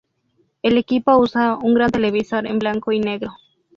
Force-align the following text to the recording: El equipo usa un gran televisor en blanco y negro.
El 0.63 0.79
equipo 0.79 1.15
usa 1.15 1.57
un 1.57 1.75
gran 1.75 1.91
televisor 1.91 2.47
en 2.47 2.57
blanco 2.57 2.91
y 2.91 2.99
negro. 2.99 3.33